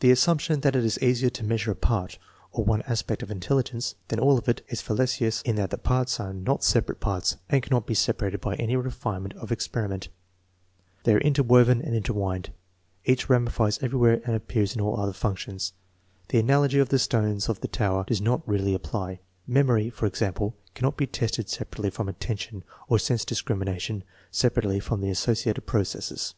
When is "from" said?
21.88-22.10, 24.82-25.00